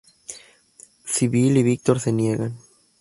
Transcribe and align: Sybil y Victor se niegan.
Sybil 1.05 1.57
y 1.57 1.61
Victor 1.61 1.99
se 1.99 2.11
niegan. 2.11 2.57